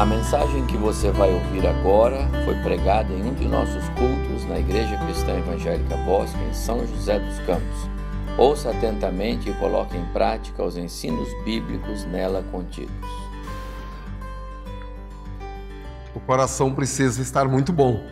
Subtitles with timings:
[0.00, 4.58] A mensagem que você vai ouvir agora foi pregada em um de nossos cultos na
[4.58, 7.90] Igreja Cristã Evangélica Bosque, em São José dos Campos.
[8.38, 12.94] Ouça atentamente e coloque em prática os ensinos bíblicos nela contidos.
[16.14, 18.02] O coração precisa estar muito bom.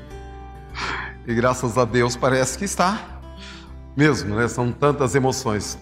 [1.27, 3.18] E graças a Deus parece que está.
[3.96, 4.46] Mesmo, né?
[4.46, 5.79] São tantas emoções.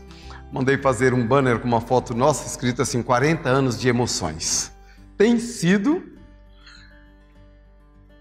[0.52, 4.75] Mandei fazer um banner com uma foto nossa escrita assim: 40 anos de emoções
[5.16, 6.02] tem sido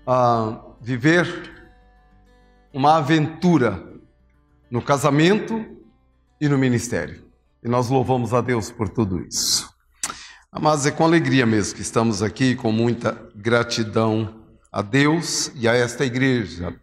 [0.08, 1.28] uh, viver
[2.74, 3.84] uma aventura
[4.70, 5.66] no casamento
[6.40, 7.26] e no ministério.
[7.64, 9.70] E nós louvamos a Deus por tudo isso.
[10.62, 15.74] Mas é com alegria mesmo que estamos aqui, com muita gratidão a Deus e a
[15.74, 16.74] esta igreja.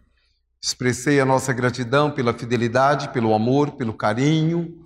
[0.61, 4.85] Expressei a nossa gratidão pela fidelidade, pelo amor, pelo carinho,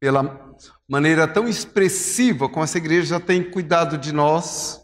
[0.00, 0.47] pela
[0.88, 4.82] maneira tão expressiva como essa igreja tem cuidado de nós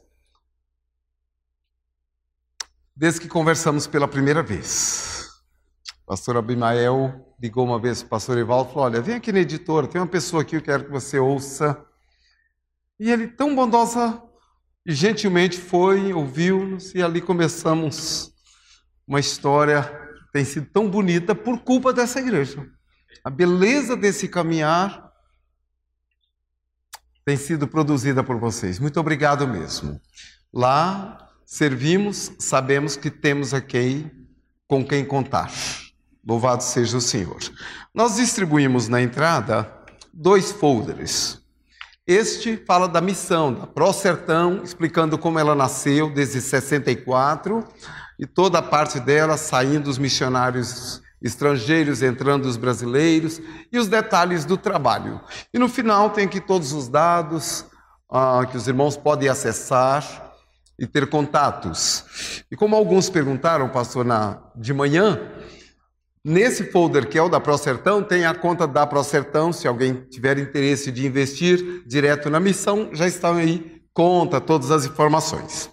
[2.94, 5.30] desde que conversamos pela primeira vez.
[6.02, 9.32] O pastor Abimael ligou uma vez para o pastor Evaldo e falou: Olha, vem aqui
[9.32, 11.82] na editora, tem uma pessoa aqui que eu quero que você ouça.
[13.00, 14.22] E ele, tão bondosa
[14.86, 18.32] e gentilmente, foi, ouviu-nos, e ali começamos
[19.06, 19.82] uma história
[20.26, 22.64] que tem sido tão bonita por culpa dessa igreja.
[23.24, 25.03] A beleza desse caminhar
[27.24, 28.78] tem sido produzida por vocês.
[28.78, 30.00] Muito obrigado mesmo.
[30.52, 34.10] Lá servimos, sabemos que temos aqui
[34.68, 35.50] com quem contar.
[36.26, 37.38] Louvado seja o Senhor.
[37.94, 39.70] Nós distribuímos na entrada
[40.12, 41.42] dois folders.
[42.06, 47.66] Este fala da missão da Pro Sertão, explicando como ela nasceu desde 64
[48.18, 53.40] e toda a parte dela saindo os missionários estrangeiros entrando os brasileiros
[53.72, 55.20] e os detalhes do trabalho.
[55.52, 57.64] E no final tem aqui todos os dados
[58.10, 60.32] ah, que os irmãos podem acessar
[60.78, 62.44] e ter contatos.
[62.50, 65.18] E como alguns perguntaram, pastor, na, de manhã,
[66.22, 70.38] nesse folder que é o da ProSertão, tem a conta da ProSertão, se alguém tiver
[70.38, 75.70] interesse de investir direto na missão, já estão aí, conta, todas as informações.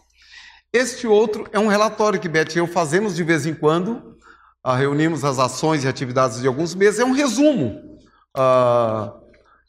[0.72, 4.11] Este outro é um relatório que Beth e eu fazemos de vez em quando,
[4.64, 8.00] ah, reunimos as ações e atividades de alguns meses, é um resumo.
[8.36, 9.14] Ah,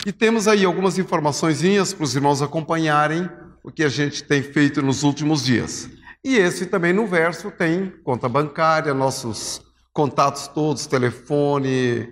[0.05, 1.61] e temos aí algumas informações
[1.95, 3.29] para os irmãos acompanharem
[3.63, 5.89] o que a gente tem feito nos últimos dias.
[6.25, 12.09] E esse também no verso tem conta bancária, nossos contatos todos, telefone.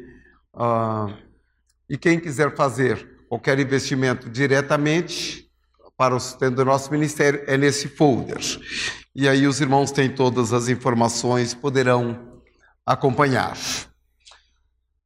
[0.55, 1.09] Ah,
[1.89, 5.49] e quem quiser fazer qualquer investimento diretamente
[5.97, 8.39] para o sustento do nosso ministério é nesse folder.
[9.15, 12.30] E aí os irmãos têm todas as informações, poderão
[12.93, 13.57] acompanhar.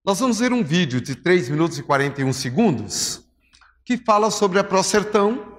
[0.05, 3.23] Nós vamos ver um vídeo de 3 minutos e 41 segundos
[3.85, 5.59] que fala sobre a Procertão.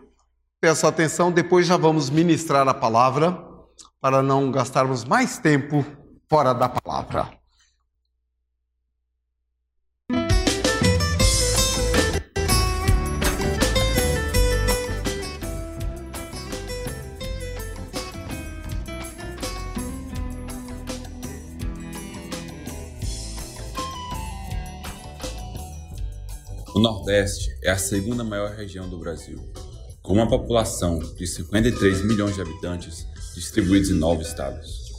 [0.60, 3.44] Peço atenção, depois já vamos ministrar a palavra
[4.02, 5.86] para não gastarmos mais tempo
[6.28, 7.45] fora da palavra.
[26.76, 29.40] O Nordeste é a segunda maior região do Brasil,
[30.04, 34.92] com uma população de 53 milhões de habitantes distribuídos em nove estados,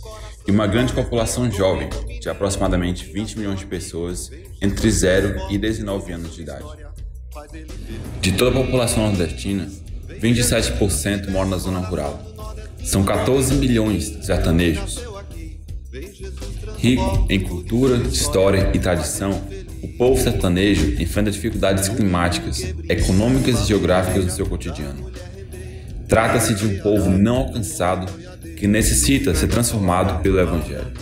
[0.48, 4.31] e uma grande população jovem, de aproximadamente 20 milhões de pessoas
[4.62, 6.65] entre 0 e 19 anos de idade.
[8.22, 9.70] De toda a população nordestina,
[10.19, 12.19] 27% mora na zona rural.
[12.82, 14.98] São 14 milhões de sertanejos.
[16.78, 19.47] Rico em cultura, história e tradição,
[19.82, 25.10] o povo sertanejo enfrenta dificuldades climáticas, econômicas e geográficas no seu cotidiano.
[26.09, 28.10] Trata-se de um povo não alcançado
[28.56, 30.92] que necessita ser transformado pelo Evangelho.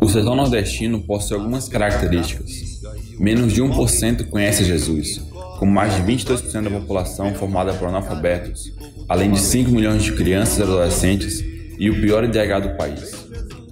[0.00, 2.80] O sertão nordestino possui algumas características.
[3.18, 5.20] Menos de 1% conhece Jesus,
[5.58, 8.72] com mais de 22% da população formada por analfabetos,
[9.08, 11.44] além de 5 milhões de crianças e adolescentes
[11.78, 13.25] e o pior IDH do país.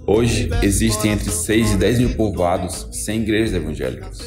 [0.07, 4.19] Hoje, existem entre 6 e 10 mil povoados sem igrejas evangélicas.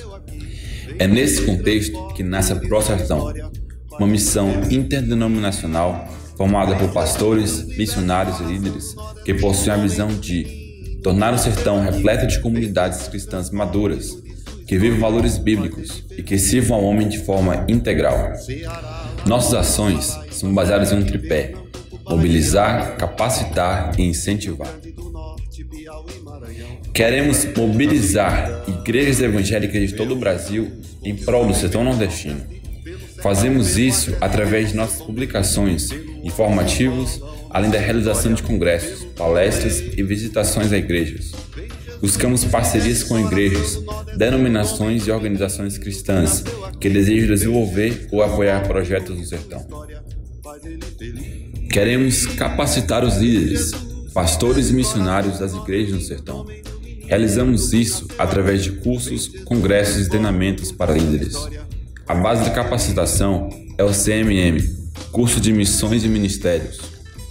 [0.99, 3.33] É nesse contexto que nasce a Procertão,
[3.93, 8.95] uma missão interdenominacional formada por pastores, missionários e líderes
[9.25, 14.17] que possuem a visão de tornar o sertão repleto de comunidades cristãs maduras,
[14.67, 18.33] que vivam valores bíblicos e que sirvam ao homem de forma integral.
[19.27, 21.55] Nossas ações são baseadas em um tripé:
[22.09, 24.73] mobilizar, capacitar e incentivar.
[26.93, 30.71] Queremos mobilizar igrejas evangélicas de todo o Brasil
[31.05, 32.41] em prol do sertão nordestino.
[33.23, 35.91] Fazemos isso através de nossas publicações,
[36.23, 37.21] informativos,
[37.51, 41.33] além da realização de congressos, palestras e visitações a igrejas.
[42.01, 43.81] Buscamos parcerias com igrejas,
[44.17, 46.45] denominações e organizações cristãs
[46.81, 49.67] que desejam desenvolver ou apoiar projetos no sertão.
[51.71, 53.73] Queremos capacitar os líderes,
[54.13, 56.47] pastores e missionários das igrejas no sertão.
[57.07, 61.37] Realizamos isso através de cursos, congressos e treinamentos para líderes.
[62.07, 64.61] A base da capacitação é o CMM,
[65.13, 66.81] Curso de Missões e Ministérios,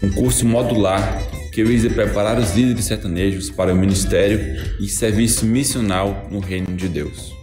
[0.01, 1.21] um curso modular
[1.51, 4.39] que visa preparar os líderes sertanejos para o ministério
[4.79, 7.33] e serviço missional no Reino de Deus.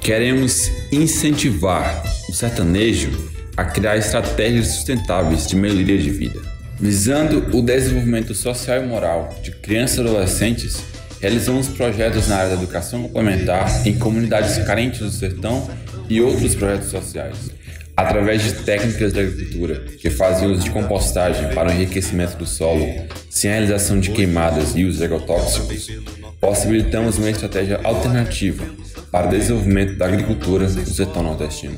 [0.00, 3.10] Queremos incentivar o sertanejo
[3.56, 6.57] a criar estratégias sustentáveis de melhoria de vida.
[6.80, 10.84] Visando o desenvolvimento social e moral de crianças e adolescentes,
[11.20, 15.68] realizamos projetos na área da educação complementar em comunidades carentes do sertão
[16.08, 17.58] e outros projetos sociais
[17.98, 22.86] através de técnicas de agricultura que fazem uso de compostagem para o enriquecimento do solo,
[23.28, 25.88] sem a realização de queimadas e uso de agrotóxicos,
[26.40, 28.64] possibilitamos uma estratégia alternativa
[29.10, 31.76] para o desenvolvimento da agricultura do setor nordestino,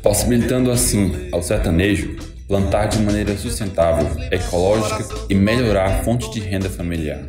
[0.00, 2.16] possibilitando assim ao sertanejo
[2.46, 7.22] plantar de maneira sustentável, ecológica e melhorar a fonte de renda familiar.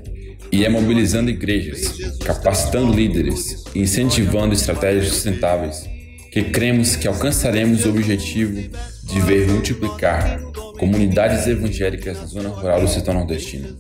[0.52, 5.94] E é mobilizando igrejas, capacitando líderes e incentivando estratégias sustentáveis
[6.34, 8.60] que cremos que alcançaremos o objetivo
[9.04, 10.42] de ver multiplicar
[10.80, 13.78] comunidades evangélicas na zona rural do setor nordestino.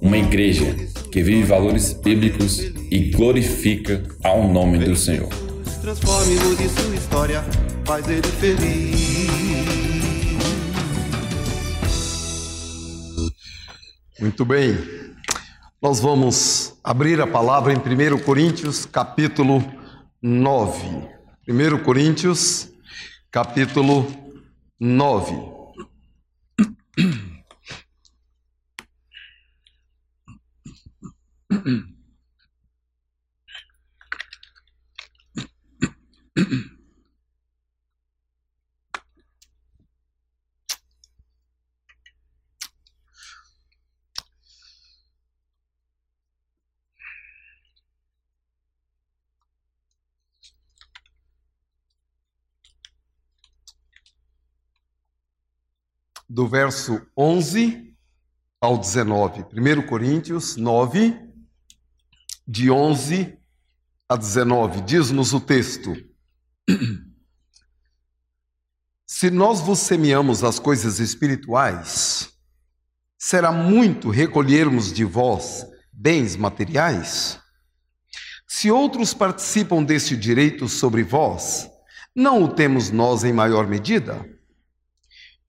[0.00, 0.74] Uma igreja
[1.12, 2.58] que vive valores bíblicos
[2.90, 5.28] e glorifica ao nome do Senhor.
[5.82, 6.36] Transforme
[6.70, 7.44] sua história,
[7.84, 9.69] faz ele feliz.
[14.30, 14.78] Muito bem.
[15.82, 19.60] Nós vamos abrir a palavra em 1 Coríntios, capítulo
[20.22, 21.08] 9.
[21.48, 22.70] 1 Coríntios,
[23.28, 24.06] capítulo
[24.78, 25.34] 9.
[56.30, 57.92] do verso 11
[58.60, 59.46] ao 19.
[59.52, 61.18] 1 Coríntios 9,
[62.46, 63.36] de 11
[64.08, 64.82] a 19.
[64.82, 65.92] Diz-nos o texto:
[69.04, 72.32] Se nós vos semeamos as coisas espirituais,
[73.18, 77.40] será muito recolhermos de vós bens materiais?
[78.46, 81.68] Se outros participam deste direito sobre vós,
[82.14, 84.24] não o temos nós em maior medida?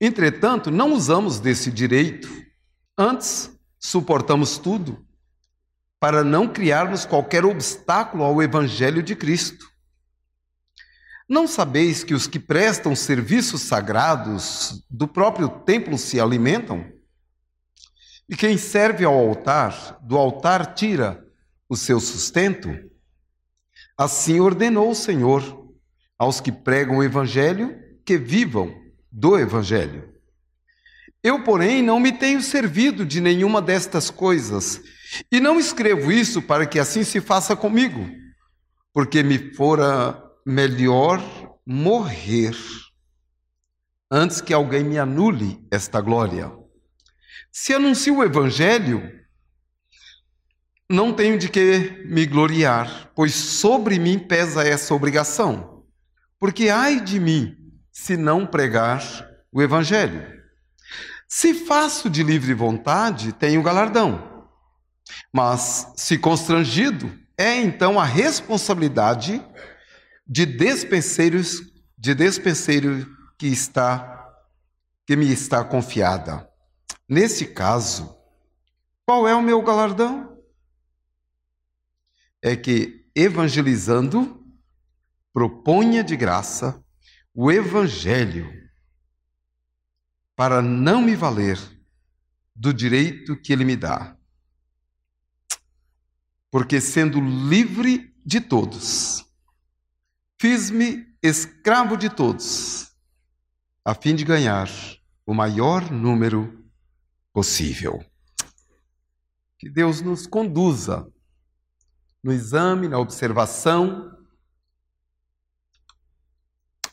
[0.04, 2.28] Entretanto, não usamos desse direito,
[2.98, 5.06] antes suportamos tudo,
[6.00, 9.64] para não criarmos qualquer obstáculo ao Evangelho de Cristo.
[11.28, 16.84] Não sabeis que os que prestam serviços sagrados do próprio templo se alimentam?
[18.28, 21.24] E quem serve ao altar, do altar tira
[21.68, 22.68] o seu sustento?
[23.96, 25.72] Assim ordenou o Senhor
[26.18, 28.81] aos que pregam o Evangelho que vivam
[29.12, 30.10] do Evangelho.
[31.22, 34.80] Eu, porém, não me tenho servido de nenhuma destas coisas,
[35.30, 38.08] e não escrevo isso para que assim se faça comigo,
[38.92, 41.22] porque me fora melhor
[41.64, 42.56] morrer
[44.10, 46.50] antes que alguém me anule esta glória.
[47.52, 49.20] Se anuncio o Evangelho,
[50.88, 55.84] não tenho de que me gloriar, pois sobre mim pesa essa obrigação.
[56.38, 57.61] Porque ai de mim
[57.92, 60.42] se não pregar o Evangelho.
[61.28, 64.48] Se faço de livre vontade, tenho galardão.
[65.32, 69.44] Mas, se constrangido, é então a responsabilidade
[70.26, 71.60] de despenseiros,
[71.96, 73.06] de despenseiro
[73.38, 74.08] que está
[75.04, 76.48] que me está confiada.
[77.08, 78.16] Nesse caso,
[79.04, 80.38] qual é o meu galardão?
[82.40, 84.40] É que evangelizando
[85.32, 86.82] proponha de graça
[87.34, 88.52] o Evangelho
[90.36, 91.58] para não me valer
[92.54, 94.16] do direito que ele me dá.
[96.50, 99.24] Porque sendo livre de todos,
[100.38, 102.92] fiz-me escravo de todos,
[103.84, 104.68] a fim de ganhar
[105.24, 106.62] o maior número
[107.32, 108.04] possível.
[109.58, 111.10] Que Deus nos conduza
[112.22, 114.21] no exame, na observação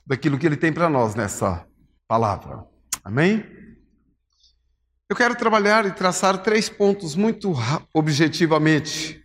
[0.09, 1.63] daquilo que ele tem para nós nessa
[2.07, 2.65] palavra.
[3.03, 3.45] Amém?
[5.07, 7.53] Eu quero trabalhar e traçar três pontos muito
[7.93, 9.23] objetivamente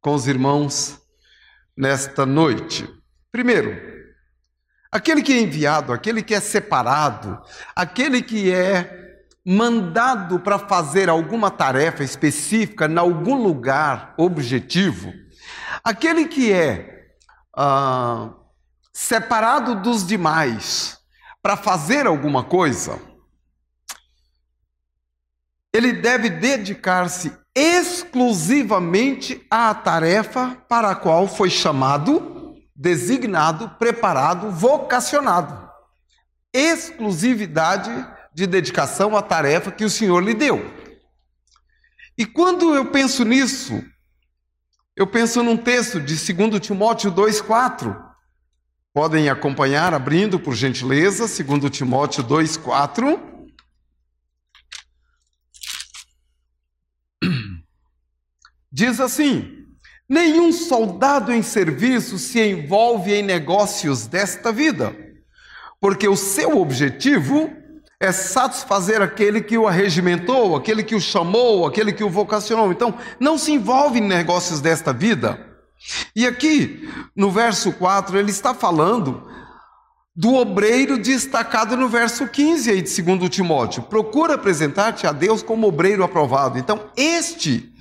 [0.00, 0.98] com os irmãos
[1.76, 2.88] nesta noite.
[3.30, 3.78] Primeiro,
[4.90, 7.38] aquele que é enviado, aquele que é separado,
[7.76, 15.12] aquele que é mandado para fazer alguma tarefa específica em algum lugar objetivo,
[15.84, 17.10] aquele que é
[17.54, 18.32] ah,
[18.94, 20.96] separado dos demais
[21.42, 23.02] para fazer alguma coisa,
[25.72, 35.68] ele deve dedicar-se exclusivamente à tarefa para a qual foi chamado, designado, preparado, vocacionado.
[36.52, 37.90] Exclusividade
[38.32, 40.72] de dedicação à tarefa que o Senhor lhe deu.
[42.16, 43.84] E quando eu penso nisso,
[44.96, 48.13] eu penso num texto de 2 Timóteo 2,4.
[48.94, 53.20] Podem acompanhar abrindo, por gentileza, 2 Timóteo 2,4.
[58.70, 59.66] Diz assim:
[60.08, 64.96] Nenhum soldado em serviço se envolve em negócios desta vida,
[65.80, 67.50] porque o seu objetivo
[67.98, 72.70] é satisfazer aquele que o arregimentou, aquele que o chamou, aquele que o vocacionou.
[72.70, 75.53] Então, não se envolve em negócios desta vida.
[76.14, 79.28] E aqui, no verso 4, ele está falando
[80.16, 83.82] do obreiro destacado no verso 15 aí de 2 Timóteo.
[83.82, 86.58] Procura apresentar-te a Deus como obreiro aprovado.
[86.58, 87.72] Então, este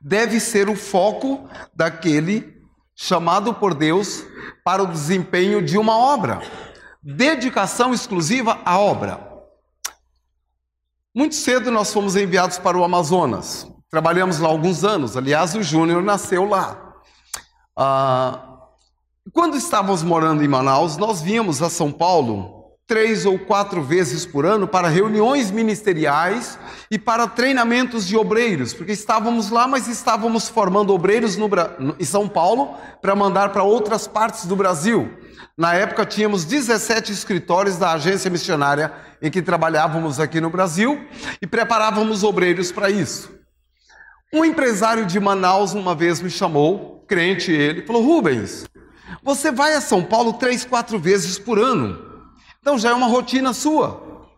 [0.00, 2.60] deve ser o foco daquele
[2.94, 4.24] chamado por Deus
[4.64, 6.40] para o desempenho de uma obra.
[7.02, 9.32] Dedicação exclusiva à obra.
[11.14, 13.66] Muito cedo nós fomos enviados para o Amazonas.
[13.90, 15.14] Trabalhamos lá alguns anos.
[15.16, 16.91] Aliás, o Júnior nasceu lá.
[17.84, 18.38] Ah,
[19.32, 24.46] quando estávamos morando em Manaus, nós víamos a São Paulo três ou quatro vezes por
[24.46, 26.56] ano para reuniões ministeriais
[26.88, 31.50] e para treinamentos de obreiros, porque estávamos lá, mas estávamos formando obreiros no,
[31.98, 35.18] em São Paulo para mandar para outras partes do Brasil.
[35.58, 41.04] Na época tínhamos 17 escritórios da agência missionária em que trabalhávamos aqui no Brasil
[41.40, 43.28] e preparávamos obreiros para isso.
[44.32, 48.64] Um empresário de Manaus uma vez me chamou, crente ele, falou: Rubens,
[49.22, 53.52] você vai a São Paulo três, quatro vezes por ano, então já é uma rotina
[53.52, 54.30] sua.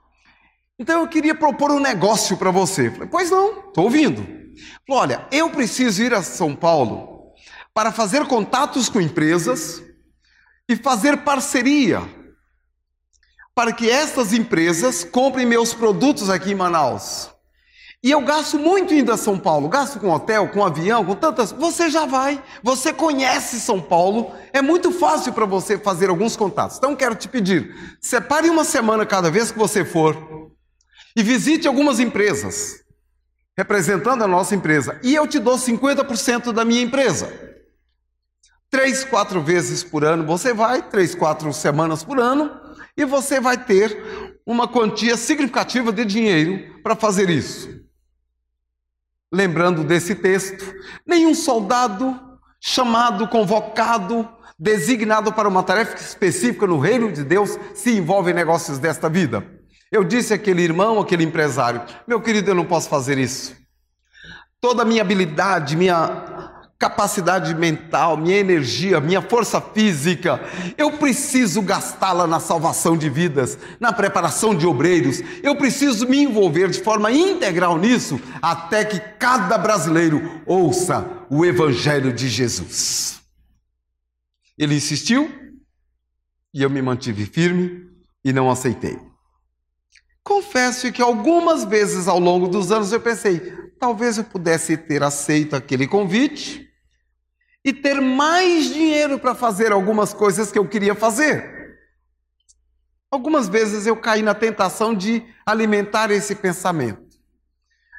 [0.76, 2.90] Então eu queria propor um negócio para você.
[2.90, 4.26] Falei, pois não, estou ouvindo.
[4.90, 7.33] Olha, eu preciso ir a São Paulo
[7.73, 9.81] para fazer contatos com empresas
[10.69, 12.02] e fazer parceria
[13.54, 17.31] para que estas empresas comprem meus produtos aqui em Manaus.
[18.04, 21.52] E eu gasto muito indo a São Paulo, gasto com hotel, com avião, com tantas.
[21.52, 26.76] Você já vai, você conhece São Paulo, é muito fácil para você fazer alguns contatos.
[26.76, 30.14] Então quero te pedir, separe uma semana cada vez que você for
[31.16, 32.84] e visite algumas empresas,
[33.56, 37.32] representando a nossa empresa, e eu te dou 50% da minha empresa.
[38.68, 42.50] Três, quatro vezes por ano você vai, três, quatro semanas por ano,
[42.99, 47.82] e você vai ter uma quantia significativa de dinheiro para fazer isso.
[49.35, 50.64] Lembrando desse texto,
[51.05, 52.17] nenhum soldado
[52.61, 58.79] chamado, convocado, designado para uma tarefa específica no reino de Deus se envolve em negócios
[58.79, 59.45] desta vida.
[59.91, 63.57] Eu disse àquele irmão, aquele empresário: meu querido, eu não posso fazer isso.
[64.61, 66.24] Toda a minha habilidade, minha
[66.78, 70.40] capacidade mental, minha energia, minha força física,
[70.76, 76.69] eu preciso gastá-la na salvação de vidas, na preparação de obreiros, eu preciso me envolver
[76.69, 83.21] de forma integral nisso, até que cada brasileiro ouça o Evangelho de Jesus.
[84.59, 85.31] Ele insistiu
[86.52, 87.88] e eu me mantive firme
[88.25, 88.99] e não aceitei.
[90.23, 95.55] Confesso que algumas vezes ao longo dos anos eu pensei, talvez eu pudesse ter aceito
[95.55, 96.67] aquele convite
[97.62, 101.76] e ter mais dinheiro para fazer algumas coisas que eu queria fazer.
[103.11, 107.05] Algumas vezes eu caí na tentação de alimentar esse pensamento.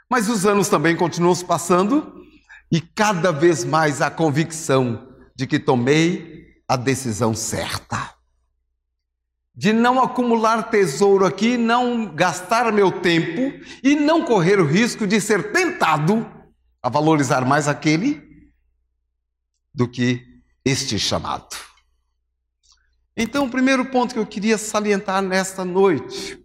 [0.09, 2.19] Mas os anos também continuam se passando
[2.71, 8.14] e cada vez mais a convicção de que tomei a decisão certa.
[9.55, 15.21] De não acumular tesouro aqui, não gastar meu tempo e não correr o risco de
[15.21, 16.29] ser tentado
[16.83, 18.51] a valorizar mais aquele
[19.73, 21.55] do que este chamado.
[23.15, 26.37] Então, o primeiro ponto que eu queria salientar nesta noite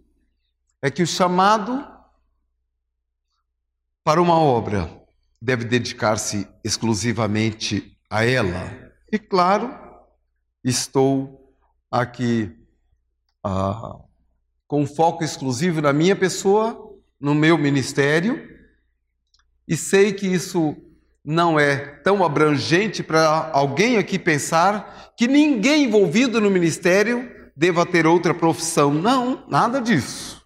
[0.81, 1.85] é que o chamado
[4.03, 4.89] para uma obra
[5.41, 8.93] deve dedicar-se exclusivamente a ela.
[9.11, 9.77] E claro,
[10.63, 11.55] estou
[11.91, 12.55] aqui
[13.43, 13.97] ah,
[14.67, 18.41] com foco exclusivo na minha pessoa, no meu ministério,
[19.67, 20.75] e sei que isso
[21.23, 28.07] não é tão abrangente para alguém aqui pensar que ninguém envolvido no ministério deva ter
[28.07, 28.93] outra profissão.
[28.93, 30.41] Não, nada disso.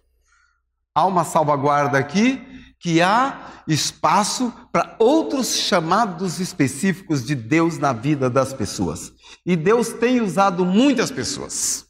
[0.94, 2.42] Há uma salvaguarda aqui
[2.78, 9.12] que há espaço para outros chamados específicos de Deus na vida das pessoas.
[9.44, 11.85] E Deus tem usado muitas pessoas.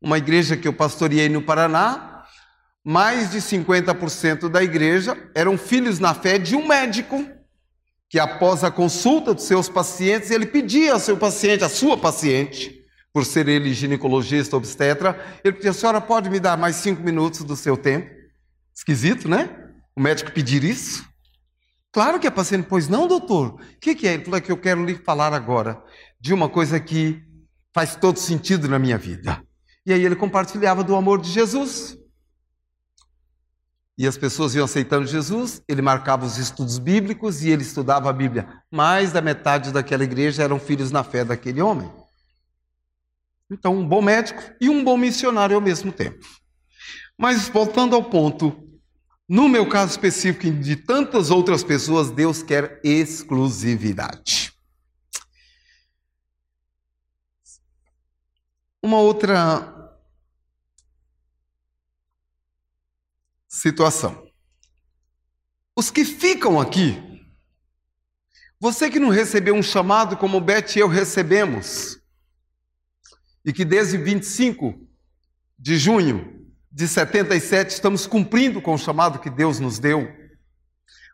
[0.00, 2.24] Uma igreja que eu pastoreei no Paraná,
[2.84, 7.26] mais de 50% da igreja eram filhos na fé de um médico
[8.08, 12.82] que após a consulta dos seus pacientes, ele pedia ao seu paciente, à sua paciente,
[13.12, 17.44] por ser ele ginecologista, obstetra, ele pedia, a senhora pode me dar mais cinco minutos
[17.44, 18.08] do seu tempo?
[18.74, 19.50] Esquisito, né?
[19.94, 21.06] O médico pedir isso.
[21.92, 23.54] Claro que a paciente, pois não, doutor.
[23.54, 24.14] O que, que é?
[24.14, 25.82] Ele falou é que eu quero lhe falar agora
[26.20, 27.22] de uma coisa que
[27.74, 29.42] faz todo sentido na minha vida.
[29.88, 31.96] E aí ele compartilhava do amor de Jesus.
[33.96, 38.12] E as pessoas iam aceitando Jesus, ele marcava os estudos bíblicos e ele estudava a
[38.12, 38.62] Bíblia.
[38.70, 41.90] Mais da metade daquela igreja eram filhos na fé daquele homem.
[43.50, 46.22] Então, um bom médico e um bom missionário ao mesmo tempo.
[47.16, 48.62] Mas voltando ao ponto,
[49.26, 54.52] no meu caso específico e de tantas outras pessoas, Deus quer exclusividade.
[58.82, 59.77] Uma outra
[63.58, 64.24] situação.
[65.76, 66.96] Os que ficam aqui,
[68.60, 71.98] você que não recebeu um chamado como Beth e eu recebemos,
[73.44, 74.74] e que desde 25
[75.58, 80.08] de junho de 77 estamos cumprindo com o chamado que Deus nos deu.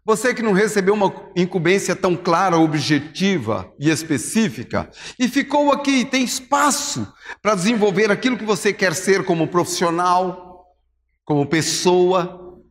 [0.05, 6.05] Você que não recebeu uma incumbência tão clara, objetiva e específica, e ficou aqui e
[6.05, 7.11] tem espaço
[7.41, 10.44] para desenvolver aquilo que você quer ser como profissional,
[11.25, 12.63] como pessoa.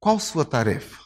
[0.00, 1.04] Qual sua tarefa?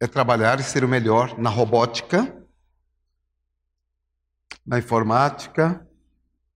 [0.00, 2.44] É trabalhar e ser o melhor na robótica,
[4.66, 5.88] na informática,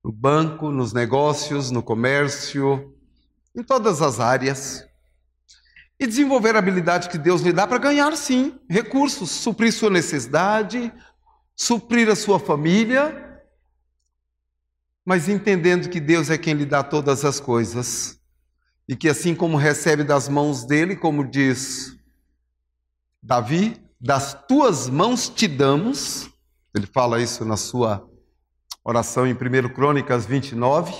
[0.03, 2.95] no banco, nos negócios, no comércio,
[3.55, 4.87] em todas as áreas.
[5.99, 10.93] E desenvolver a habilidade que Deus lhe dá para ganhar, sim, recursos, suprir sua necessidade,
[11.59, 13.42] suprir a sua família,
[15.05, 18.21] mas entendendo que Deus é quem lhe dá todas as coisas
[18.88, 21.99] e que assim como recebe das mãos dele, como diz
[23.21, 26.31] Davi, das tuas mãos te damos,
[26.73, 28.09] ele fala isso na sua
[28.85, 30.92] oração em 1 Crônicas 29.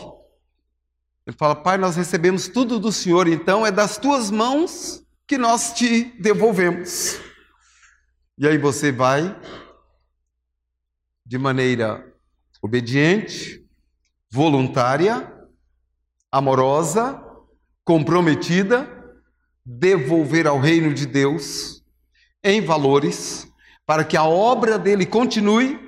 [1.25, 5.73] Ele fala: Pai, nós recebemos tudo do Senhor, então é das tuas mãos que nós
[5.73, 7.17] te devolvemos.
[8.37, 9.39] E aí você vai
[11.29, 12.11] de maneira
[12.63, 13.63] obediente,
[14.31, 15.31] voluntária,
[16.33, 17.23] amorosa,
[17.85, 18.89] comprometida,
[19.63, 21.85] devolver ao reino de Deus
[22.43, 23.47] em valores,
[23.85, 25.79] para que a obra dele continue,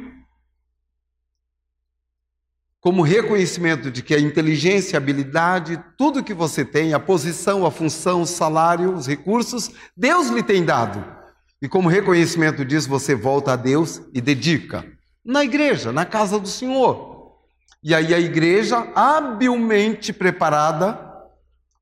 [2.79, 7.71] como reconhecimento de que a inteligência, a habilidade, tudo que você tem, a posição, a
[7.71, 11.03] função, o salário, os recursos, Deus lhe tem dado.
[11.63, 15.00] E como reconhecimento disso, você volta a Deus e dedica
[15.31, 17.39] na igreja, na casa do Senhor.
[17.83, 20.99] E aí a igreja, habilmente preparada,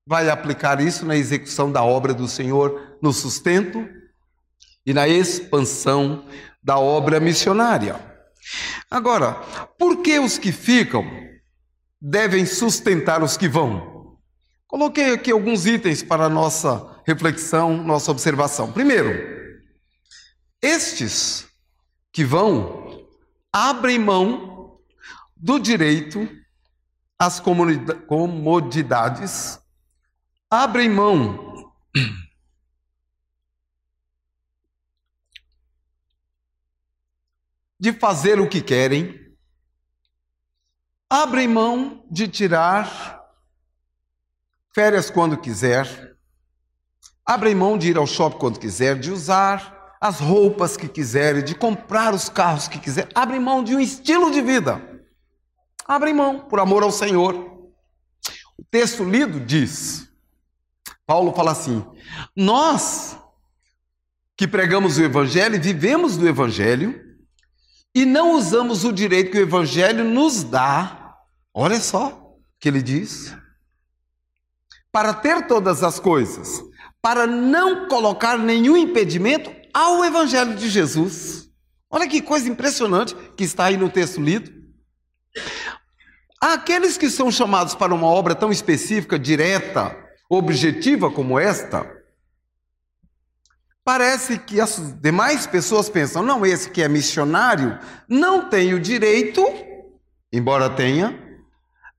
[0.07, 3.89] vai aplicar isso na execução da obra do Senhor, no sustento
[4.85, 6.27] e na expansão
[6.63, 7.99] da obra missionária.
[8.91, 9.33] Agora,
[9.79, 11.05] por que os que ficam
[12.01, 14.19] devem sustentar os que vão?
[14.67, 18.71] Coloquei aqui alguns itens para nossa reflexão, nossa observação.
[18.71, 19.11] Primeiro,
[20.63, 21.47] estes
[22.13, 22.88] que vão
[23.53, 24.79] abrem mão
[25.37, 26.29] do direito
[27.19, 29.61] às comodidades,
[30.51, 31.73] abrem mão
[37.79, 39.37] de fazer o que querem,
[41.09, 43.19] abrem mão de tirar
[44.75, 46.17] férias quando quiser,
[47.25, 51.55] abrem mão de ir ao shopping quando quiser, de usar as roupas que quiserem, de
[51.55, 53.11] comprar os carros que quiserem.
[53.15, 54.81] Abrem mão de um estilo de vida.
[55.87, 57.35] Abrem mão por amor ao Senhor.
[58.57, 60.09] O texto lido diz:
[61.07, 61.85] Paulo fala assim:
[62.37, 63.19] Nós
[64.37, 67.05] que pregamos o Evangelho, vivemos do Evangelho
[67.93, 71.17] e não usamos o direito que o Evangelho nos dá.
[71.53, 73.37] Olha só o que ele diz.
[74.93, 76.63] Para ter todas as coisas,
[77.03, 81.49] para não colocar nenhum impedimento ao Evangelho de Jesus.
[81.89, 84.53] Olha que coisa impressionante que está aí no texto lido.
[86.41, 89.97] Aqueles que são chamados para uma obra tão específica, direta,
[90.29, 91.89] objetiva como esta,
[93.85, 99.43] parece que as demais pessoas pensam: não, esse que é missionário não tem o direito,
[100.33, 101.28] embora tenha,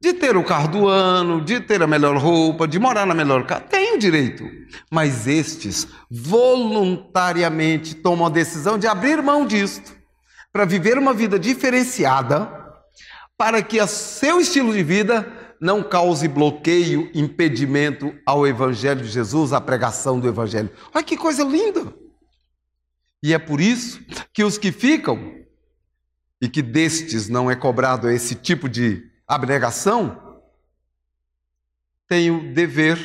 [0.01, 3.45] de ter o carro do ano, de ter a melhor roupa, de morar na melhor
[3.45, 3.61] casa.
[3.61, 4.45] Tem o direito.
[4.89, 9.93] Mas estes voluntariamente tomam a decisão de abrir mão disto
[10.53, 12.49] para viver uma vida diferenciada,
[13.37, 15.31] para que o seu estilo de vida
[15.61, 20.69] não cause bloqueio, impedimento ao Evangelho de Jesus, à pregação do Evangelho.
[20.93, 21.93] Olha que coisa linda!
[23.21, 23.99] E é por isso
[24.33, 25.35] que os que ficam,
[26.41, 30.41] e que destes não é cobrado esse tipo de abnegação,
[32.07, 32.97] tem o dever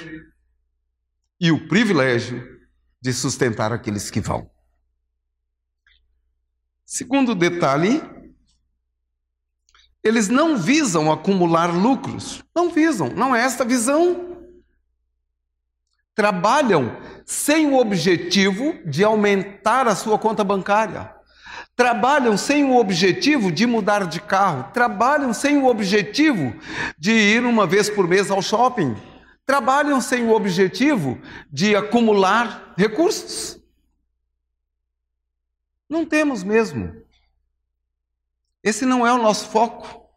[1.38, 2.42] e o privilégio
[2.98, 4.50] de sustentar aqueles que vão.
[6.86, 8.02] Segundo detalhe,
[10.02, 14.48] eles não visam acumular lucros, não visam, não é esta a visão.
[16.14, 21.13] Trabalham sem o objetivo de aumentar a sua conta bancária
[21.76, 26.54] trabalham sem o objetivo de mudar de carro, trabalham sem o objetivo
[26.98, 28.96] de ir uma vez por mês ao shopping,
[29.44, 33.60] trabalham sem o objetivo de acumular recursos.
[35.88, 36.94] Não temos mesmo.
[38.62, 40.08] Esse não é o nosso foco.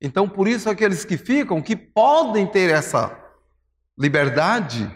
[0.00, 3.18] Então, por isso, aqueles que ficam, que podem ter essa
[3.98, 4.88] liberdade,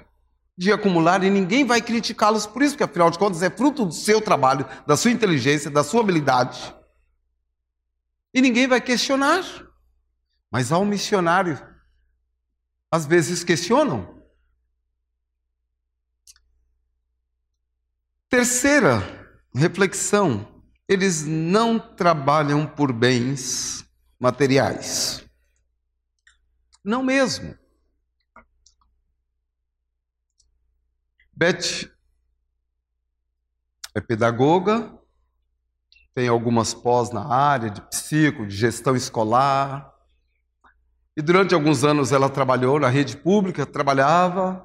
[0.56, 3.92] de acumular e ninguém vai criticá-los por isso, porque afinal de contas é fruto do
[3.92, 6.74] seu trabalho, da sua inteligência, da sua habilidade.
[8.34, 9.42] E ninguém vai questionar.
[10.50, 11.60] Mas ao missionário,
[12.90, 14.22] às vezes questionam.
[18.28, 19.02] Terceira
[19.54, 20.46] reflexão:
[20.86, 23.84] eles não trabalham por bens
[24.18, 25.24] materiais.
[26.84, 27.61] Não mesmo.
[31.42, 31.90] Beth
[33.96, 34.96] é pedagoga,
[36.14, 39.92] tem algumas pós na área de psico, de gestão escolar.
[41.16, 44.64] E durante alguns anos ela trabalhou na rede pública, trabalhava.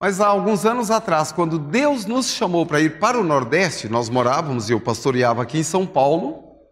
[0.00, 4.08] Mas há alguns anos atrás, quando Deus nos chamou para ir para o Nordeste, nós
[4.08, 6.62] morávamos e eu pastoreava aqui em São Paulo.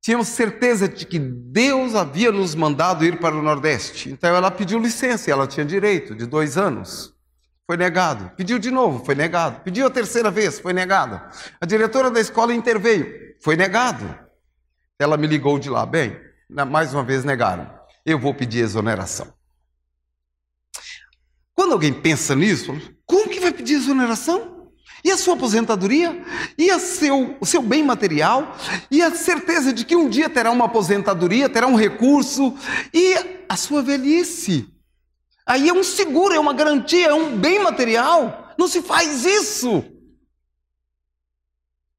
[0.00, 4.08] Tínhamos certeza de que Deus havia nos mandado ir para o Nordeste.
[4.08, 7.13] Então ela pediu licença, e ela tinha direito de dois anos.
[7.66, 8.30] Foi negado.
[8.36, 9.60] Pediu de novo, foi negado.
[9.60, 11.20] Pediu a terceira vez, foi negado.
[11.60, 14.18] A diretora da escola interveio, foi negado.
[14.98, 17.70] Ela me ligou de lá, bem, mais uma vez negaram.
[18.04, 19.32] Eu vou pedir exoneração.
[21.54, 24.70] Quando alguém pensa nisso, como que vai pedir exoneração?
[25.02, 26.22] E a sua aposentadoria?
[26.58, 28.56] E a seu, o seu bem material?
[28.90, 32.54] E a certeza de que um dia terá uma aposentadoria, terá um recurso?
[32.92, 34.73] E a sua velhice?
[35.46, 38.54] Aí é um seguro, é uma garantia, é um bem material.
[38.58, 39.84] Não se faz isso.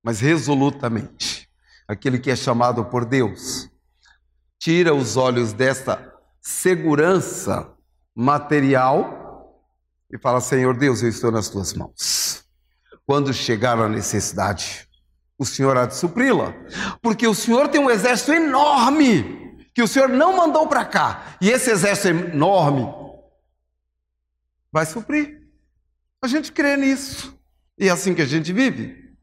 [0.04, 1.50] Mas resolutamente,
[1.88, 3.70] aquele que é chamado por Deus,
[4.58, 7.72] tira os olhos desta segurança
[8.16, 9.62] material
[10.12, 12.44] e fala: Senhor Deus, eu estou nas tuas mãos.
[13.06, 14.88] Quando chegar a necessidade,
[15.38, 16.54] o Senhor há de supri-la,
[17.02, 21.52] porque o Senhor tem um exército enorme que o Senhor não mandou para cá, e
[21.52, 23.05] esse exército enorme
[24.76, 25.40] vai suprir.
[26.22, 27.34] A gente crê nisso.
[27.80, 29.16] E é assim que a gente vive.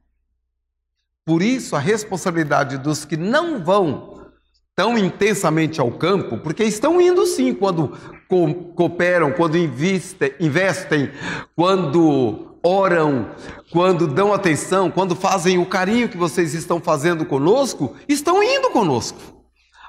[1.27, 4.31] Por isso, a responsabilidade dos que não vão
[4.75, 7.89] tão intensamente ao campo, porque estão indo sim quando
[8.29, 11.11] co cooperam, quando investem, investem,
[11.55, 13.37] quando oram,
[13.71, 19.21] quando dão atenção, quando fazem o carinho que vocês estão fazendo conosco, estão indo conosco.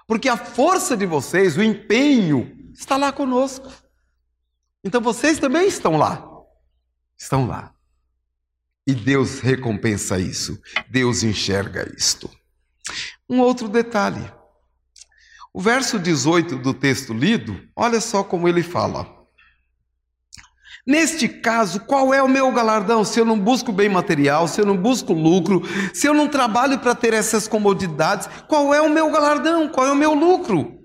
[0.05, 3.71] Porque a força de vocês, o empenho, está lá conosco.
[4.83, 6.27] Então vocês também estão lá.
[7.17, 7.73] Estão lá.
[8.85, 10.59] E Deus recompensa isso.
[10.89, 12.29] Deus enxerga isto.
[13.29, 14.29] Um outro detalhe.
[15.53, 19.07] O verso 18 do texto lido, olha só como ele fala.
[20.85, 23.05] Neste caso, qual é o meu galardão?
[23.05, 25.61] Se eu não busco bem material, se eu não busco lucro,
[25.93, 29.69] se eu não trabalho para ter essas comodidades, qual é o meu galardão?
[29.69, 30.77] Qual é o meu lucro?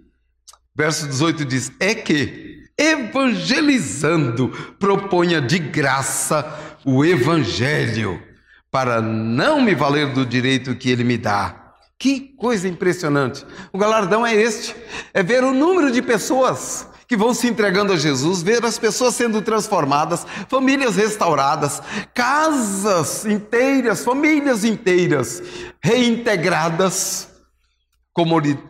[0.76, 8.22] Verso 18 diz: É que evangelizando, proponha de graça o evangelho,
[8.70, 11.74] para não me valer do direito que ele me dá.
[11.98, 13.44] Que coisa impressionante!
[13.72, 14.76] O galardão é este:
[15.12, 19.14] é ver o número de pessoas que vão se entregando a Jesus, ver as pessoas
[19.14, 21.82] sendo transformadas, famílias restauradas,
[22.14, 25.42] casas inteiras, famílias inteiras
[25.82, 27.30] reintegradas,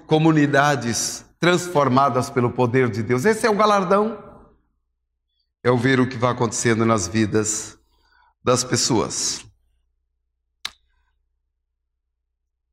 [0.06, 3.24] comunidades transformadas pelo poder de Deus.
[3.24, 4.24] Esse é o galardão.
[5.62, 7.78] É o ver o que vai acontecendo nas vidas
[8.42, 9.44] das pessoas.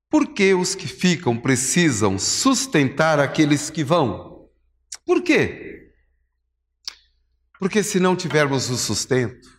[0.09, 4.49] Por que os que ficam precisam sustentar aqueles que vão?
[5.05, 5.93] Por quê?
[7.59, 9.49] Porque se não tivermos o sustento,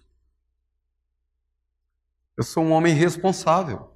[2.37, 3.96] eu sou um homem responsável.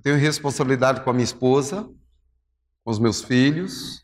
[0.00, 1.82] Eu tenho responsabilidade com a minha esposa,
[2.82, 4.02] com os meus filhos.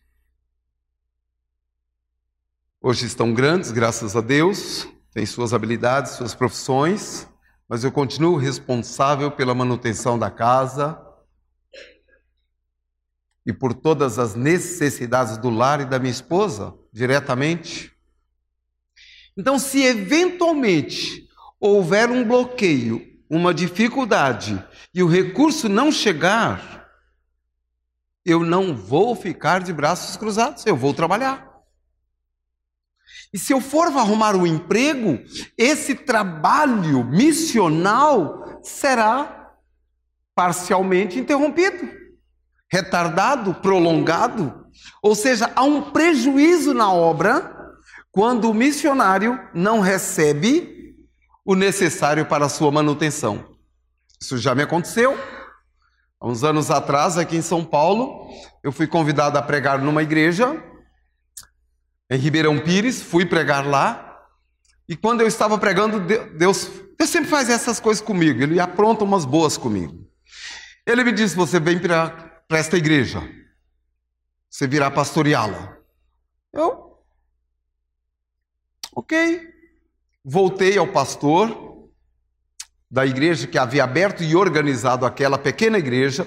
[2.83, 7.27] Hoje estão grandes, graças a Deus, têm suas habilidades, suas profissões,
[7.67, 11.03] mas eu continuo responsável pela manutenção da casa
[13.47, 17.91] e por todas as necessidades do lar e da minha esposa, diretamente.
[19.35, 21.27] Então, se eventualmente
[21.59, 24.63] houver um bloqueio, uma dificuldade
[24.97, 26.89] e o recurso não chegar,
[28.25, 31.47] eu não vou ficar de braços cruzados, eu vou trabalhar.
[33.31, 35.23] E se eu for arrumar um emprego,
[35.59, 39.53] esse trabalho missional será
[40.35, 41.91] parcialmente interrompido,
[42.73, 44.67] retardado, prolongado.
[45.03, 47.55] Ou seja, há um prejuízo na obra
[48.11, 50.97] quando o missionário não recebe
[51.45, 53.56] o necessário para a sua manutenção.
[54.21, 55.17] Isso já me aconteceu.
[56.21, 58.29] Há uns anos atrás, aqui em São Paulo,
[58.63, 60.63] eu fui convidado a pregar numa igreja
[62.11, 64.03] em Ribeirão Pires, fui pregar lá.
[64.89, 69.25] E quando eu estava pregando, Deus, Deus sempre faz essas coisas comigo, Ele apronta umas
[69.25, 70.09] boas comigo.
[70.87, 73.21] Ele me disse: Você vem para esta igreja,
[74.49, 75.77] você virá pastoreá-la.
[76.53, 77.03] Eu,
[78.95, 79.55] ok.
[80.29, 81.66] Voltei ao pastor,
[82.91, 86.27] da igreja que havia aberto e organizado aquela pequena igreja.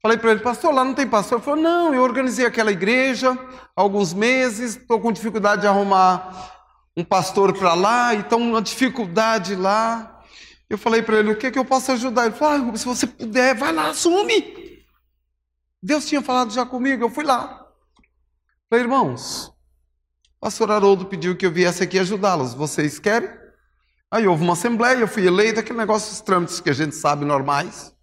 [0.00, 1.38] Falei para ele, pastor, lá não tem pastor?
[1.38, 3.32] Ele falou, não, eu organizei aquela igreja
[3.76, 6.60] há alguns meses, estou com dificuldade de arrumar
[6.96, 10.20] um pastor para lá, então uma dificuldade lá.
[10.68, 12.26] Eu falei para ele, o que, é que eu posso ajudar?
[12.26, 14.82] Ele falou, ah, se você puder, vai lá, assume.
[15.82, 17.66] Deus tinha falado já comigo, eu fui lá.
[18.68, 19.48] Falei, irmãos,
[20.36, 23.41] o pastor Haroldo pediu que eu viesse aqui ajudá-los, vocês querem?
[24.12, 27.24] Aí houve uma assembleia, eu fui eleito, aquele negócio, os trâmites que a gente sabe
[27.24, 27.94] normais.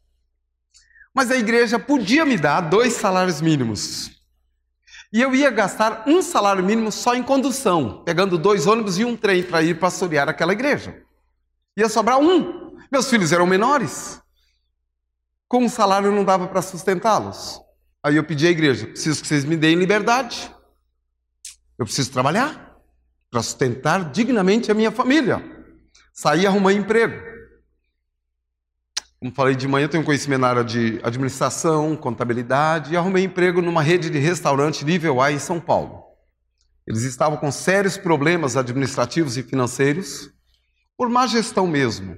[1.14, 4.10] Mas a igreja podia me dar dois salários mínimos.
[5.14, 9.16] E eu ia gastar um salário mínimo só em condução, pegando dois ônibus e um
[9.16, 11.00] trem para ir pastorear aquela igreja.
[11.78, 12.76] Ia sobrar um.
[12.92, 14.20] Meus filhos eram menores.
[15.48, 17.62] Com um salário não dava para sustentá-los.
[18.04, 20.52] Aí eu pedi à igreja: preciso que vocês me deem liberdade.
[21.78, 22.82] Eu preciso trabalhar
[23.30, 25.59] para sustentar dignamente a minha família.
[26.22, 27.16] Saí e arrumei emprego.
[29.22, 33.82] Como falei de manhã, tenho conhecimento na área de administração, contabilidade, e arrumei emprego numa
[33.82, 36.04] rede de restaurante nível A em São Paulo.
[36.86, 40.30] Eles estavam com sérios problemas administrativos e financeiros,
[40.98, 42.18] por má gestão mesmo.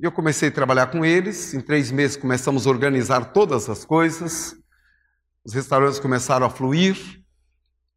[0.00, 3.84] E eu comecei a trabalhar com eles, em três meses começamos a organizar todas as
[3.84, 4.56] coisas,
[5.44, 6.96] os restaurantes começaram a fluir,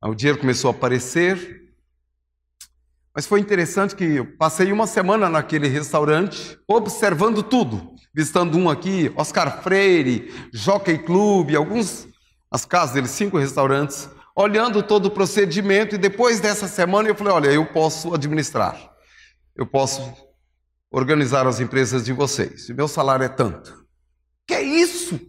[0.04, 1.61] o dinheiro começou a aparecer,
[3.14, 9.12] mas foi interessante que eu passei uma semana naquele restaurante, observando tudo, visitando um aqui,
[9.18, 12.08] Oscar Freire, Jockey Club, alguns,
[12.50, 17.34] as casas deles, cinco restaurantes, olhando todo o procedimento, e depois dessa semana eu falei:
[17.34, 18.80] olha, eu posso administrar,
[19.56, 20.02] eu posso
[20.90, 23.86] organizar as empresas de vocês, meu salário é tanto.
[24.48, 25.20] Que é isso?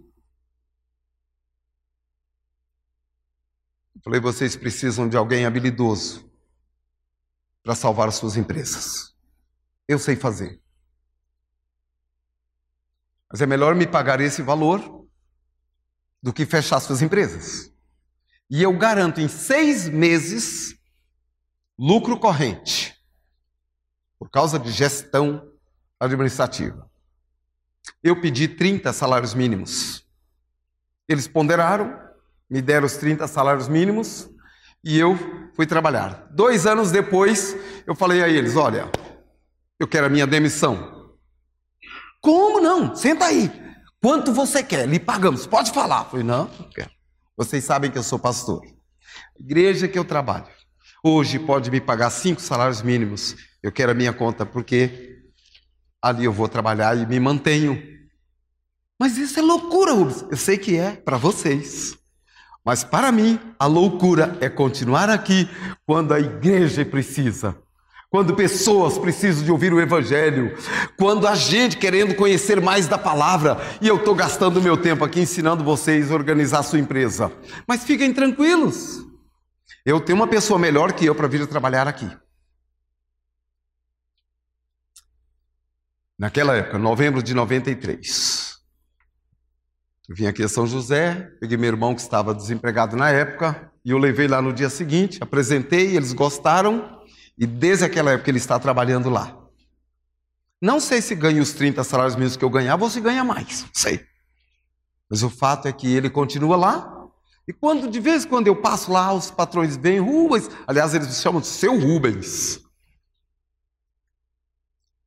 [4.04, 6.31] Falei: vocês precisam de alguém habilidoso
[7.62, 9.14] para salvar as suas empresas.
[9.86, 10.60] Eu sei fazer.
[13.30, 15.06] Mas é melhor me pagar esse valor
[16.22, 17.72] do que fechar suas empresas.
[18.50, 20.76] E eu garanto em seis meses
[21.78, 22.96] lucro corrente,
[24.18, 25.50] por causa de gestão
[25.98, 26.88] administrativa.
[28.02, 30.06] Eu pedi 30 salários mínimos.
[31.08, 31.98] Eles ponderaram,
[32.48, 34.28] me deram os 30 salários mínimos,
[34.84, 35.16] e eu
[35.54, 36.28] fui trabalhar.
[36.30, 38.90] Dois anos depois, eu falei a eles: Olha,
[39.78, 41.16] eu quero a minha demissão.
[42.20, 42.94] Como não?
[42.94, 43.50] Senta aí.
[44.00, 44.88] Quanto você quer?
[44.88, 45.46] Lhe pagamos.
[45.46, 46.04] Pode falar.
[46.04, 46.90] Eu falei: Não, não quero.
[47.36, 48.62] Vocês sabem que eu sou pastor.
[49.38, 50.46] Igreja que eu trabalho.
[51.04, 53.36] Hoje pode me pagar cinco salários mínimos.
[53.62, 55.20] Eu quero a minha conta porque
[56.00, 57.80] ali eu vou trabalhar e me mantenho.
[59.00, 60.22] Mas isso é loucura, Rubens.
[60.30, 61.96] Eu sei que é para vocês.
[62.64, 65.48] Mas para mim, a loucura é continuar aqui
[65.84, 67.56] quando a igreja precisa.
[68.08, 70.54] Quando pessoas precisam de ouvir o Evangelho,
[70.98, 75.20] quando a gente querendo conhecer mais da palavra, e eu estou gastando meu tempo aqui
[75.20, 77.32] ensinando vocês a organizar a sua empresa.
[77.66, 79.02] Mas fiquem tranquilos,
[79.84, 82.08] eu tenho uma pessoa melhor que eu para vir trabalhar aqui.
[86.18, 88.51] Naquela época, novembro de 93.
[90.08, 93.98] Vim aqui a São José, peguei meu irmão que estava desempregado na época, e eu
[93.98, 97.00] levei lá no dia seguinte, apresentei, eles gostaram,
[97.38, 99.38] e desde aquela época ele está trabalhando lá.
[100.60, 103.62] Não sei se ganha os 30 salários mínimos que eu ganhava ou se ganha mais,
[103.62, 104.04] não sei.
[105.08, 107.08] Mas o fato é que ele continua lá,
[107.46, 111.08] e quando de vez em quando eu passo lá, os patrões vêm, Rubens, aliás, eles
[111.08, 112.60] me chamam de seu Rubens.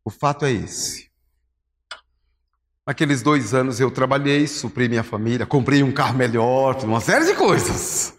[0.03, 1.10] O fato é esse.
[2.86, 7.34] Naqueles dois anos eu trabalhei, supri minha família, comprei um carro melhor, uma série de
[7.34, 8.13] coisas.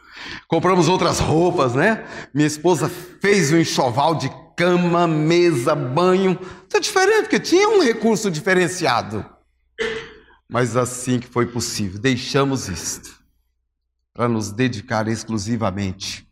[0.49, 2.05] Compramos outras roupas, né?
[2.35, 2.89] Minha esposa
[3.21, 6.37] fez um enxoval de cama, mesa, banho.
[6.67, 9.25] Isso é diferente, porque tinha um recurso diferenciado.
[10.49, 13.17] Mas assim que foi possível, deixamos isto
[14.13, 16.27] para nos dedicar exclusivamente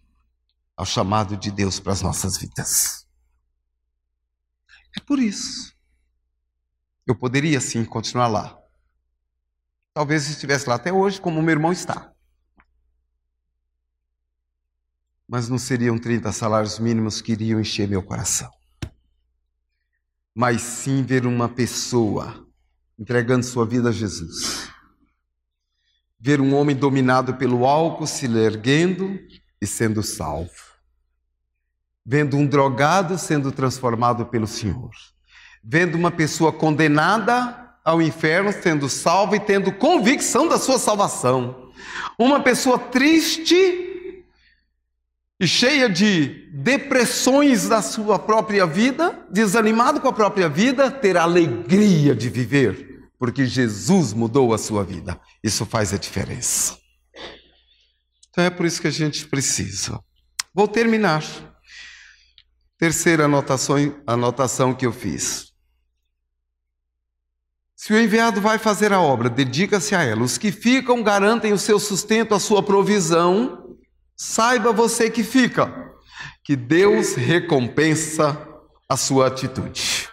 [0.77, 3.07] ao chamado de Deus para as nossas vidas.
[4.97, 5.74] É por isso.
[7.07, 8.59] Eu poderia sim continuar lá.
[9.93, 12.13] Talvez estivesse lá até hoje, como meu irmão está.
[15.29, 18.51] Mas não seriam 30 salários mínimos que iriam encher meu coração.
[20.35, 22.47] Mas sim ver uma pessoa
[22.99, 24.75] entregando sua vida a Jesus
[26.27, 29.21] ver um homem dominado pelo álcool se erguendo
[29.61, 30.51] e sendo salvo.
[32.03, 34.91] Vendo um drogado sendo transformado pelo Senhor.
[35.65, 41.71] Vendo uma pessoa condenada ao inferno sendo salva e tendo convicção da sua salvação.
[42.19, 43.55] Uma pessoa triste
[45.41, 52.15] e cheia de depressões da sua própria vida, desanimado com a própria vida, ter alegria
[52.15, 55.19] de viver porque Jesus mudou a sua vida.
[55.43, 56.79] Isso faz a diferença.
[58.29, 59.99] Então é por isso que a gente precisa.
[60.53, 61.25] Vou terminar.
[62.77, 65.54] Terceira anotação, anotação que eu fiz.
[67.77, 70.23] Se o enviado vai fazer a obra, dedica-se a ela.
[70.23, 73.77] Os que ficam garantem o seu sustento, a sua provisão.
[74.17, 75.93] Saiba você que fica,
[76.45, 78.49] que Deus recompensa
[78.89, 80.09] a sua atitude.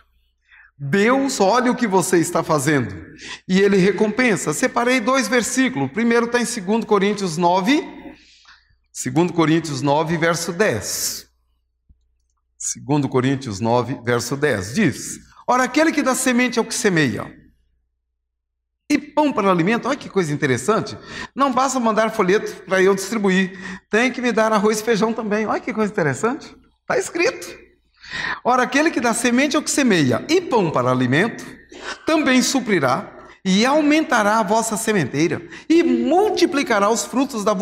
[0.78, 2.91] Deus olha o que você está fazendo
[3.47, 4.52] e ele recompensa.
[4.52, 5.88] Separei dois versículos.
[5.88, 7.88] O primeiro está em 2 Coríntios 9,
[9.13, 11.28] 2 Coríntios 9, verso 10.
[12.88, 17.41] 2 Coríntios 9, verso 10 diz: Ora, aquele que dá semente ao que semeia,
[18.92, 20.98] e pão para alimento, olha que coisa interessante.
[21.34, 23.58] Não basta mandar folheto para eu distribuir,
[23.90, 25.46] tem que me dar arroz e feijão também.
[25.46, 26.54] Olha que coisa interessante.
[26.82, 27.58] Está escrito.
[28.44, 31.46] Ora, aquele que dá semente ao que semeia e pão para alimento,
[32.06, 33.10] também suprirá
[33.46, 37.54] e aumentará a vossa sementeira e multiplicará os frutos da,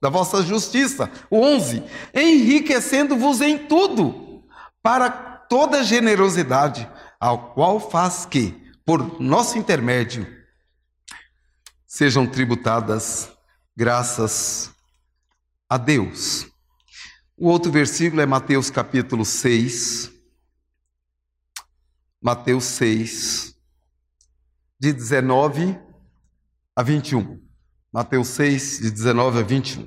[0.00, 1.10] da vossa justiça.
[1.30, 1.82] 11.
[2.14, 4.42] Enriquecendo-vos em tudo,
[4.82, 6.88] para toda generosidade,
[7.20, 8.54] ao qual faz que,
[8.86, 10.26] por nosso intermédio,
[11.92, 13.30] sejam tributadas
[13.76, 14.72] graças
[15.68, 16.46] a Deus.
[17.36, 20.10] O outro versículo é Mateus capítulo 6.
[22.18, 23.54] Mateus 6,
[24.80, 25.78] de 19
[26.74, 27.38] a 21.
[27.92, 29.86] Mateus 6, de 19 a 21.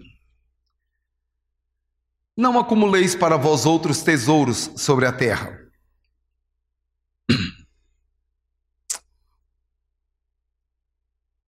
[2.37, 5.59] Não acumuleis para vós outros tesouros sobre a terra.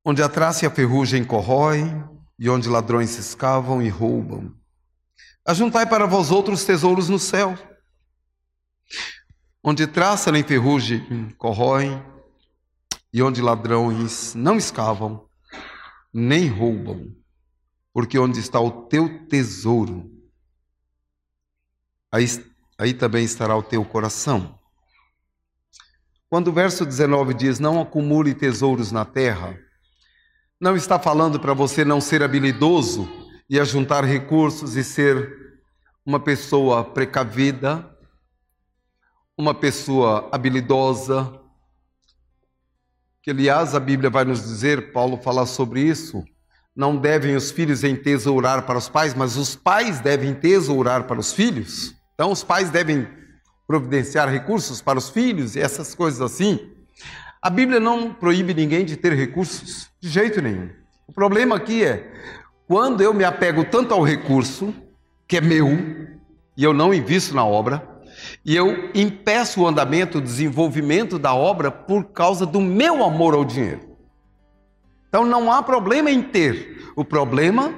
[0.10, 2.02] Onde a traça e a ferrugem corroem,
[2.40, 4.56] e onde ladrões se escavam e roubam.
[5.46, 7.60] Ajuntai para vós outros tesouros no céu,
[9.62, 12.02] onde traça nem ferrugem corroem,
[13.12, 15.28] e onde ladrões não escavam,
[16.14, 17.14] nem roubam,
[17.92, 20.10] porque onde está o teu tesouro,
[22.10, 22.26] aí,
[22.78, 24.58] aí também estará o teu coração.
[26.30, 29.67] Quando o verso 19 diz: Não acumule tesouros na terra,
[30.60, 33.08] não está falando para você não ser habilidoso
[33.50, 35.62] e ajuntar recursos e ser
[36.06, 37.88] uma pessoa precavida,
[39.38, 41.40] uma pessoa habilidosa,
[43.22, 46.24] que aliás a Bíblia vai nos dizer, Paulo fala sobre isso,
[46.76, 51.34] não devem os filhos entesourar para os pais, mas os pais devem tesourar para os
[51.34, 51.94] filhos.
[52.14, 53.08] Então os pais devem
[53.68, 56.72] providenciar recursos para os filhos e essas coisas assim.
[57.42, 60.70] A Bíblia não proíbe ninguém de ter recursos, de jeito nenhum.
[61.06, 62.12] O problema aqui é
[62.68, 64.74] Quando eu me apego tanto ao recurso,
[65.28, 65.70] que é meu,
[66.56, 67.88] e eu não invisto na obra,
[68.44, 73.46] e eu impeço o andamento, o desenvolvimento da obra por causa do meu amor ao
[73.46, 73.82] dinheiro.
[75.08, 77.74] Então não há problema em ter, o problema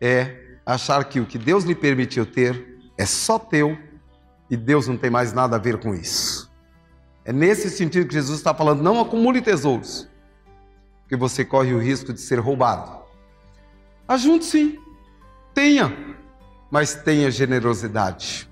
[0.00, 3.78] é achar que o que Deus lhe permitiu ter é só teu
[4.50, 6.52] e Deus não tem mais nada a ver com isso.
[7.24, 10.08] É nesse sentido que Jesus está falando: não acumule tesouros,
[11.04, 12.90] porque você corre o risco de ser roubado.
[14.08, 14.78] Ajunte sim,
[15.54, 15.94] tenha,
[16.70, 18.48] mas tenha generosidade,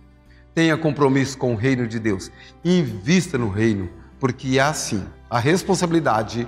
[0.55, 2.30] tenha compromisso com o reino de Deus,
[2.64, 3.88] invista no reino,
[4.20, 6.46] porque há sim a responsabilidade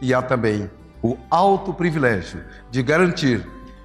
[0.00, 0.70] e há também
[1.02, 3.44] o alto privilégio de garantir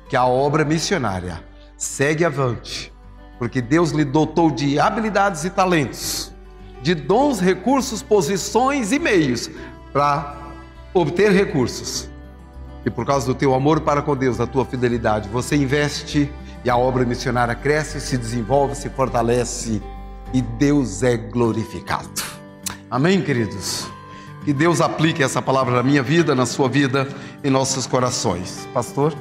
[0.09, 1.43] que a obra missionária
[1.77, 2.93] segue avante,
[3.39, 6.33] porque Deus lhe dotou de habilidades e talentos,
[6.81, 9.49] de dons, recursos, posições e meios
[9.93, 10.42] para
[10.93, 12.09] obter recursos.
[12.85, 16.29] E por causa do teu amor para com Deus, da tua fidelidade, você investe
[16.63, 19.81] e a obra missionária cresce, se desenvolve, se fortalece
[20.33, 22.09] e Deus é glorificado.
[22.89, 23.87] Amém, queridos?
[24.43, 27.07] Que Deus aplique essa palavra na minha vida, na sua vida,
[27.43, 28.67] em nossos corações.
[28.73, 29.13] Pastor?